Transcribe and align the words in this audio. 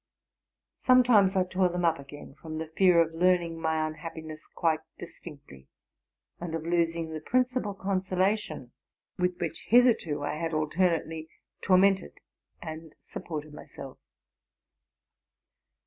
Some 0.79 1.03
times 1.03 1.35
I 1.35 1.43
tore 1.43 1.69
them 1.69 1.85
up 1.85 1.99
again, 1.99 2.33
from 2.33 2.57
the 2.57 2.71
fear 2.75 2.99
of 2.99 3.13
learning 3.13 3.59
my 3.61 3.85
unhappiness 3.85 4.47
quite 4.47 4.79
distinctly, 4.97 5.67
and 6.39 6.55
of 6.55 6.63
losing 6.63 7.11
the 7.13 7.19
principal 7.21 7.75
con 7.75 8.01
solation 8.01 8.71
with 9.19 9.37
which 9.39 9.67
hitherto 9.67 10.23
I 10.23 10.37
had 10.37 10.55
alternately 10.55 11.29
tormented 11.61 12.13
and 12.63 12.95
supported 12.99 13.53
myself. 13.53 13.99